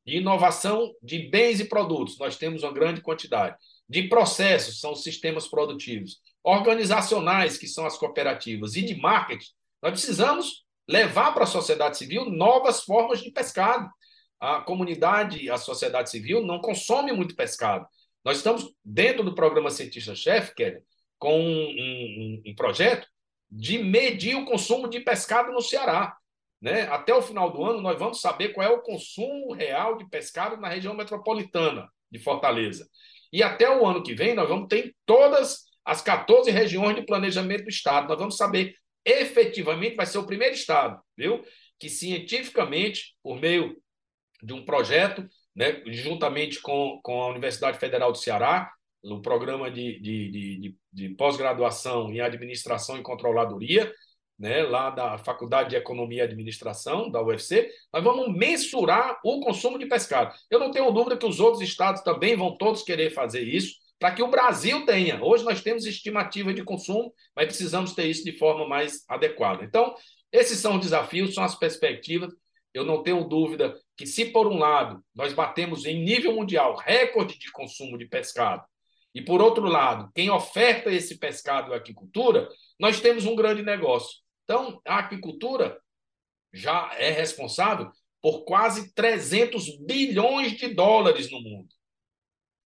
[0.06, 3.56] de inovação de bens e produtos, nós temos uma grande quantidade.
[3.88, 6.20] De processos, são sistemas produtivos.
[6.44, 8.76] Organizacionais, que são as cooperativas.
[8.76, 9.50] E de marketing,
[9.82, 13.90] nós precisamos levar para a sociedade civil novas formas de pescado.
[14.40, 17.86] A comunidade, a sociedade civil, não consome muito pescado.
[18.24, 20.82] Nós estamos dentro do programa Cientista-Chefe, Kelly,
[21.18, 23.08] com um, um, um projeto
[23.50, 26.16] de medir o consumo de pescado no Ceará.
[26.62, 26.84] Né?
[26.84, 30.58] Até o final do ano, nós vamos saber qual é o consumo real de pescado
[30.58, 32.88] na região metropolitana de Fortaleza.
[33.32, 37.64] E até o ano que vem, nós vamos ter todas as 14 regiões de planejamento
[37.64, 38.08] do Estado.
[38.08, 41.44] Nós vamos saber efetivamente, vai ser o primeiro Estado, viu?
[41.80, 43.76] Que cientificamente, por meio
[44.44, 48.72] de um projeto, né, juntamente com, com a Universidade Federal do Ceará,
[49.04, 53.92] no programa de, de, de, de pós-graduação em administração e controladoria,
[54.38, 59.80] né, lá da Faculdade de Economia e Administração, da UFC, nós vamos mensurar o consumo
[59.80, 60.36] de pescado.
[60.52, 64.16] Eu não tenho dúvida que os outros estados também vão todos querer fazer isso, para
[64.16, 65.22] que o Brasil tenha.
[65.22, 69.64] Hoje nós temos estimativa de consumo, mas precisamos ter isso de forma mais adequada.
[69.64, 69.94] Então,
[70.32, 72.34] esses são os desafios, são as perspectivas.
[72.74, 77.38] Eu não tenho dúvida que, se por um lado nós batemos em nível mundial recorde
[77.38, 78.64] de consumo de pescado,
[79.14, 82.48] e por outro lado, quem oferta esse pescado a aquicultura,
[82.80, 84.20] nós temos um grande negócio.
[84.44, 85.80] Então, a aquicultura
[86.54, 91.79] já é responsável por quase 300 bilhões de dólares no mundo.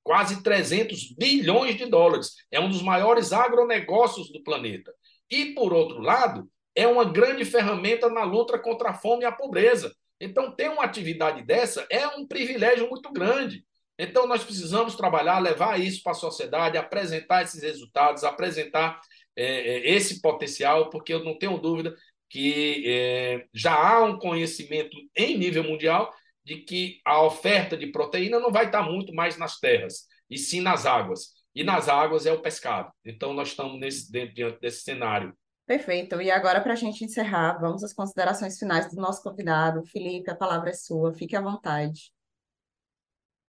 [0.03, 2.33] Quase 300 bilhões de dólares.
[2.51, 4.93] É um dos maiores agronegócios do planeta.
[5.29, 9.31] E, por outro lado, é uma grande ferramenta na luta contra a fome e a
[9.31, 9.93] pobreza.
[10.19, 13.63] Então, ter uma atividade dessa é um privilégio muito grande.
[13.97, 18.99] Então, nós precisamos trabalhar, levar isso para a sociedade, apresentar esses resultados, apresentar
[19.35, 21.95] é, é, esse potencial, porque eu não tenho dúvida
[22.29, 26.11] que é, já há um conhecimento em nível mundial
[26.43, 30.62] de que a oferta de proteína não vai estar muito mais nas terras, e sim
[30.62, 31.32] nas águas.
[31.56, 32.91] E nas águas é o pescado.
[33.06, 35.38] Então, nós estamos nesse, dentro, diante desse cenário.
[35.65, 36.19] Perfeito.
[36.21, 39.86] E agora, para a gente encerrar, vamos às considerações finais do nosso convidado.
[39.86, 41.13] Felipe, a palavra é sua.
[41.13, 42.12] Fique à vontade.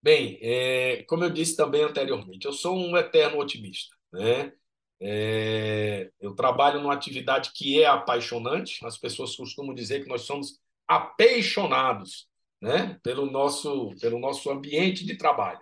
[0.02, 3.96] Bem, é, como eu disse também anteriormente, eu sou um eterno otimista.
[4.12, 4.52] Né?
[5.00, 8.85] É, eu trabalho numa atividade que é apaixonante.
[8.85, 12.28] As pessoas costumam dizer que nós somos apaixonados
[12.64, 15.61] né, pelo, nosso, pelo nosso ambiente de trabalho.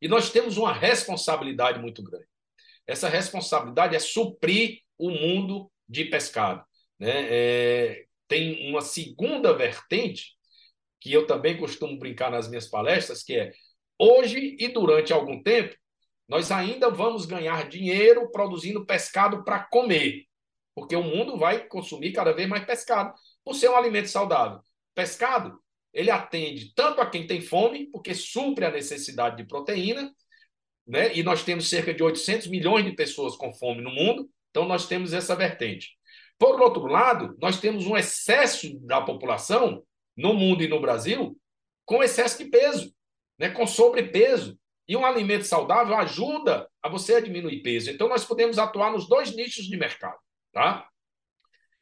[0.00, 2.24] E nós temos uma responsabilidade muito grande.
[2.86, 6.64] Essa responsabilidade é suprir o mundo de pescado.
[6.98, 7.26] Né?
[7.28, 10.38] É, tem uma segunda vertente
[10.98, 13.52] que eu também costumo brincar nas minhas palestras, que é
[13.98, 15.76] hoje e durante algum tempo
[16.26, 20.24] nós ainda vamos ganhar dinheiro produzindo pescado para comer,
[20.74, 23.12] porque o mundo vai consumir cada vez mais pescado,
[23.44, 24.60] por ser um alimento saudável.
[24.94, 25.58] Pescado,
[25.98, 30.14] ele atende tanto a quem tem fome, porque supre a necessidade de proteína,
[30.86, 31.12] né?
[31.12, 34.86] e nós temos cerca de 800 milhões de pessoas com fome no mundo, então nós
[34.86, 35.98] temos essa vertente.
[36.38, 39.82] Por outro lado, nós temos um excesso da população
[40.16, 41.36] no mundo e no Brasil
[41.84, 42.94] com excesso de peso,
[43.36, 43.50] né?
[43.50, 44.56] com sobrepeso.
[44.86, 47.90] E um alimento saudável ajuda a você a diminuir peso.
[47.90, 50.18] Então, nós podemos atuar nos dois nichos de mercado.
[50.52, 50.88] Tá?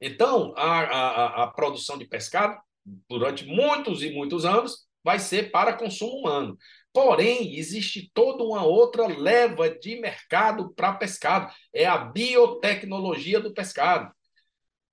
[0.00, 2.58] Então, a, a, a produção de pescado,
[3.08, 6.58] durante muitos e muitos anos, vai ser para consumo humano.
[6.92, 11.52] Porém, existe toda uma outra leva de mercado para pescado.
[11.72, 14.10] É a biotecnologia do pescado.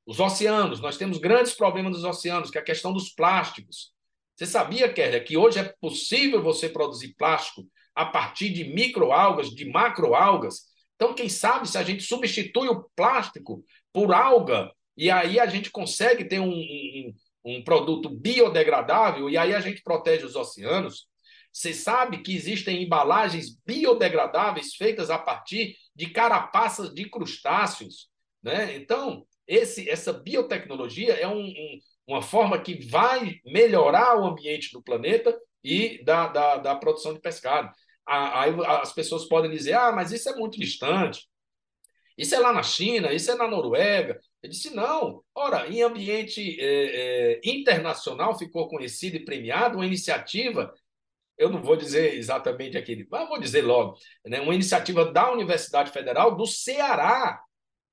[0.05, 3.93] Os oceanos, nós temos grandes problemas nos oceanos, que é a questão dos plásticos.
[4.35, 7.65] Você sabia, Kelly, que hoje é possível você produzir plástico
[7.95, 10.63] a partir de microalgas, de macroalgas.
[10.95, 15.71] Então, quem sabe se a gente substitui o plástico por alga e aí a gente
[15.71, 17.13] consegue ter um, um,
[17.43, 21.07] um produto biodegradável e aí a gente protege os oceanos.
[21.51, 28.09] Você sabe que existem embalagens biodegradáveis feitas a partir de carapaças de crustáceos.
[28.41, 28.75] Né?
[28.75, 34.81] Então, esse, essa biotecnologia é um, um, uma forma que vai melhorar o ambiente do
[34.81, 37.71] planeta e da, da, da produção de pescado.
[38.05, 41.25] Aí as pessoas podem dizer: ah, mas isso é muito distante.
[42.17, 44.19] Isso é lá na China, isso é na Noruega.
[44.43, 45.23] Eu disse: não.
[45.33, 50.73] Ora, em ambiente é, é, internacional ficou conhecida e premiada uma iniciativa,
[51.37, 55.91] eu não vou dizer exatamente aquele, mas vou dizer logo, né, uma iniciativa da Universidade
[55.91, 57.41] Federal do Ceará,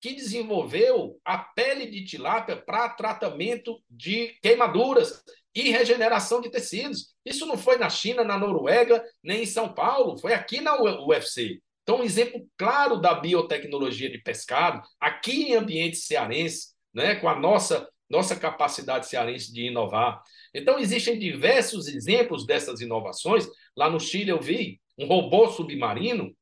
[0.01, 5.23] que desenvolveu a pele de tilápia para tratamento de queimaduras
[5.55, 7.15] e regeneração de tecidos.
[7.25, 11.63] Isso não foi na China, na Noruega, nem em São Paulo, foi aqui na UFC.
[11.83, 17.39] Então, um exemplo claro da biotecnologia de pescado, aqui em ambiente cearense, né, com a
[17.39, 20.23] nossa, nossa capacidade cearense de inovar.
[20.55, 23.49] Então, existem diversos exemplos dessas inovações.
[23.77, 26.35] Lá no Chile, eu vi um robô submarino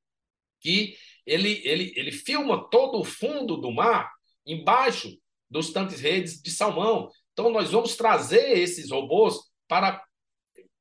[0.61, 4.11] que ele, ele, ele filma todo o fundo do mar
[4.45, 5.17] embaixo
[5.49, 7.11] dos tanques redes de salmão.
[7.33, 9.37] Então, nós vamos trazer esses robôs
[9.69, 10.03] para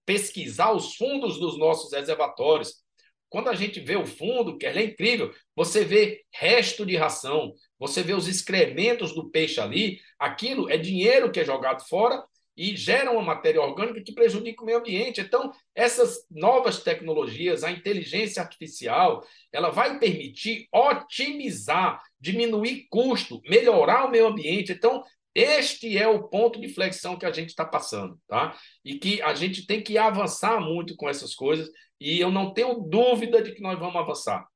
[0.06, 2.82] pesquisar os fundos dos nossos reservatórios.
[3.30, 8.02] Quando a gente vê o fundo, que é incrível, você vê resto de ração, você
[8.02, 12.24] vê os excrementos do peixe ali, aquilo é dinheiro que é jogado fora
[12.58, 15.22] e gera uma matéria orgânica que prejudica o meio ambiente.
[15.22, 19.24] Então, essas novas tecnologias, a inteligência artificial,
[19.54, 24.72] ela vai permitir otimizar, diminuir custo, melhorar o meio ambiente.
[24.72, 25.04] Então,
[25.36, 28.58] este é o ponto de flexão que a gente está passando, tá?
[28.84, 31.70] E que a gente tem que avançar muito com essas coisas,
[32.00, 34.48] e eu não tenho dúvida de que nós vamos avançar.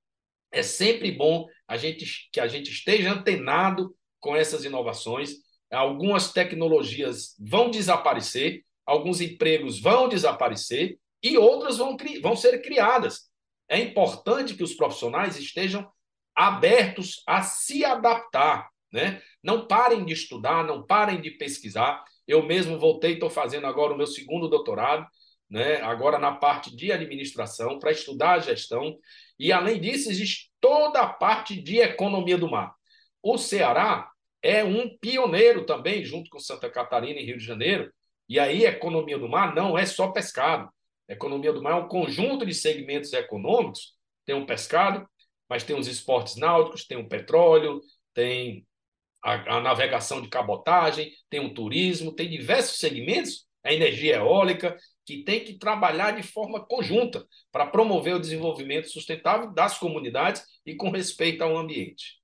[0.52, 5.36] É sempre bom a gente, que a gente esteja antenado com essas inovações.
[5.72, 13.30] Algumas tecnologias vão desaparecer, alguns empregos vão desaparecer e outras vão, vão ser criadas.
[13.70, 15.90] É importante que os profissionais estejam
[16.36, 19.22] abertos a se adaptar né?
[19.42, 22.04] Não parem de estudar, não parem de pesquisar.
[22.28, 25.08] Eu mesmo voltei, estou fazendo agora o meu segundo doutorado,
[25.52, 25.82] né?
[25.82, 28.98] agora na parte de administração, para estudar a gestão.
[29.38, 32.74] E, além disso, existe toda a parte de economia do mar.
[33.22, 34.10] O Ceará
[34.42, 37.92] é um pioneiro também, junto com Santa Catarina e Rio de Janeiro.
[38.30, 40.70] E aí, economia do mar não é só pescado.
[41.08, 43.94] economia do mar é um conjunto de segmentos econômicos.
[44.26, 45.06] Tem o pescado,
[45.50, 47.82] mas tem os esportes náuticos, tem o petróleo,
[48.14, 48.66] tem
[49.22, 54.78] a, a navegação de cabotagem, tem o turismo, tem diversos segmentos, a energia eólica,
[55.12, 60.74] que tem que trabalhar de forma conjunta para promover o desenvolvimento sustentável das comunidades e
[60.76, 62.22] com respeito ao ambiente.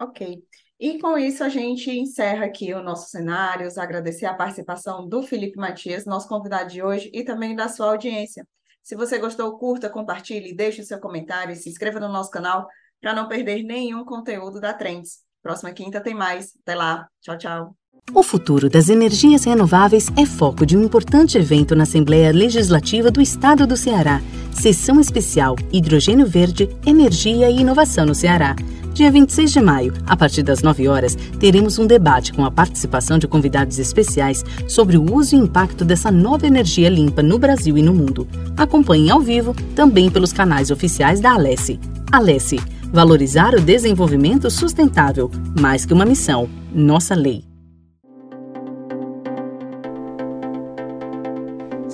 [0.00, 0.42] Ok.
[0.80, 5.58] E com isso a gente encerra aqui o nosso cenário, agradecer a participação do Felipe
[5.58, 8.46] Matias, nosso convidado de hoje, e também da sua audiência.
[8.82, 12.66] Se você gostou, curta, compartilhe, deixe seu comentário, se inscreva no nosso canal
[13.00, 15.18] para não perder nenhum conteúdo da Trends.
[15.42, 16.56] Próxima quinta tem mais.
[16.62, 17.08] Até lá.
[17.20, 17.87] Tchau, tchau.
[18.14, 23.20] O futuro das energias renováveis é foco de um importante evento na Assembleia Legislativa do
[23.20, 24.22] Estado do Ceará.
[24.52, 28.56] Sessão especial Hidrogênio Verde, Energia e Inovação no Ceará.
[28.94, 33.18] Dia 26 de maio, a partir das 9 horas, teremos um debate com a participação
[33.18, 37.82] de convidados especiais sobre o uso e impacto dessa nova energia limpa no Brasil e
[37.82, 38.26] no mundo.
[38.56, 41.78] Acompanhe ao vivo também pelos canais oficiais da Alesse.
[42.10, 42.58] Alesse
[42.90, 45.30] Valorizar o desenvolvimento sustentável,
[45.60, 47.47] mais que uma missão, nossa lei.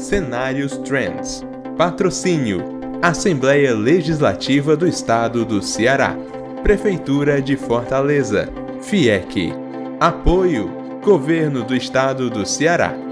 [0.04, 1.42] Cenários Trends.
[1.78, 2.62] Patrocínio:
[3.00, 6.14] Assembleia Legislativa do Estado do Ceará.
[6.62, 8.46] Prefeitura de Fortaleza.
[8.82, 9.54] FIEC.
[9.98, 10.70] Apoio:
[11.02, 13.03] Governo do Estado do Ceará.